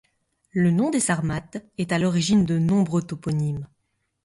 [0.49, 3.67] Le nom des Sarmates est à l'origine de nombreux toponymes.